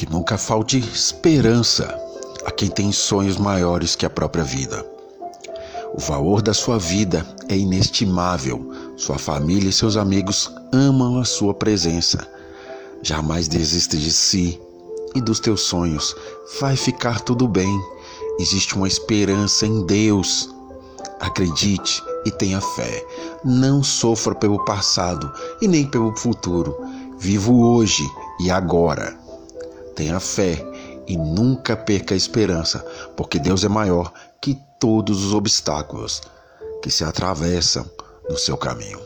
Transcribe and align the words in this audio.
Que 0.00 0.10
nunca 0.10 0.38
falte 0.38 0.78
esperança 0.78 1.94
a 2.46 2.50
quem 2.50 2.70
tem 2.70 2.90
sonhos 2.90 3.36
maiores 3.36 3.94
que 3.94 4.06
a 4.06 4.08
própria 4.08 4.42
vida. 4.42 4.82
O 5.94 6.00
valor 6.00 6.40
da 6.40 6.54
sua 6.54 6.78
vida 6.78 7.22
é 7.50 7.54
inestimável. 7.54 8.72
Sua 8.96 9.18
família 9.18 9.68
e 9.68 9.72
seus 9.74 9.98
amigos 9.98 10.50
amam 10.72 11.20
a 11.20 11.24
sua 11.26 11.52
presença. 11.52 12.26
Jamais 13.02 13.46
desista 13.46 13.94
de 13.94 14.10
si 14.10 14.58
e 15.14 15.20
dos 15.20 15.38
teus 15.38 15.60
sonhos. 15.60 16.16
Vai 16.62 16.76
ficar 16.76 17.20
tudo 17.20 17.46
bem. 17.46 17.78
Existe 18.38 18.76
uma 18.76 18.88
esperança 18.88 19.66
em 19.66 19.84
Deus. 19.84 20.48
Acredite 21.20 22.02
e 22.24 22.30
tenha 22.30 22.62
fé. 22.62 23.06
Não 23.44 23.82
sofra 23.82 24.34
pelo 24.34 24.64
passado 24.64 25.30
e 25.60 25.68
nem 25.68 25.84
pelo 25.84 26.16
futuro. 26.16 26.74
Viva 27.18 27.52
hoje 27.52 28.02
e 28.40 28.50
agora. 28.50 29.20
Tenha 30.00 30.18
fé 30.18 30.64
e 31.06 31.14
nunca 31.14 31.76
perca 31.76 32.14
a 32.14 32.16
esperança, 32.16 32.78
porque 33.14 33.38
Deus 33.38 33.64
é 33.64 33.68
maior 33.68 34.10
que 34.40 34.58
todos 34.78 35.22
os 35.26 35.34
obstáculos 35.34 36.22
que 36.82 36.90
se 36.90 37.04
atravessam 37.04 37.84
no 38.26 38.38
seu 38.38 38.56
caminho. 38.56 38.98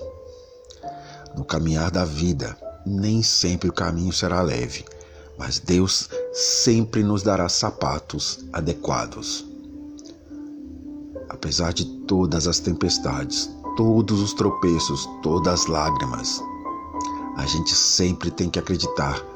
No 1.37 1.45
caminhar 1.45 1.91
da 1.91 2.05
vida, 2.05 2.57
nem 2.87 3.25
sempre 3.25 3.69
o 3.69 3.73
caminho 3.73 4.13
será 4.13 4.41
leve, 4.41 4.85
mas 5.37 5.59
Deus 5.59 6.09
sempre 6.33 7.03
nos 7.03 7.25
dará 7.25 7.49
sapatos 7.49 8.45
adequados. 8.53 9.45
Apesar 11.29 11.73
de 11.73 11.87
todas 12.07 12.47
as 12.47 12.61
tempestades, 12.61 13.51
todos 13.77 14.21
os 14.21 14.33
tropeços, 14.33 15.09
todas 15.25 15.63
as 15.63 15.67
lágrimas, 15.67 16.41
a 17.37 17.45
gente 17.47 17.75
sempre 17.75 18.31
tem 18.31 18.49
que 18.49 18.61
acreditar 18.61 19.34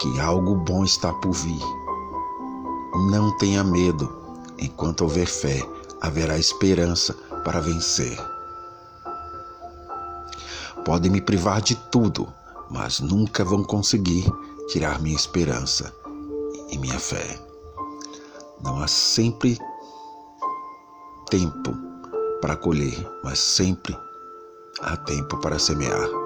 que 0.00 0.20
algo 0.20 0.54
bom 0.56 0.84
está 0.84 1.12
por 1.12 1.32
vir. 1.32 1.62
Não 3.10 3.36
tenha 3.38 3.64
medo, 3.64 4.12
enquanto 4.58 5.02
houver 5.02 5.26
fé, 5.26 5.60
haverá 6.00 6.38
esperança 6.38 7.14
para 7.44 7.60
vencer. 7.60 8.18
Podem 10.84 11.10
me 11.10 11.20
privar 11.20 11.62
de 11.62 11.74
tudo, 11.90 12.28
mas 12.70 13.00
nunca 13.00 13.44
vão 13.44 13.64
conseguir 13.64 14.30
tirar 14.68 15.00
minha 15.00 15.16
esperança 15.16 15.92
e 16.70 16.78
minha 16.78 16.98
fé. 16.98 17.40
Não 18.62 18.82
há 18.82 18.86
sempre 18.86 19.58
tempo 21.30 21.74
para 22.40 22.56
colher, 22.56 23.10
mas 23.22 23.38
sempre 23.38 23.96
há 24.82 24.96
tempo 24.96 25.38
para 25.38 25.58
semear. 25.58 26.23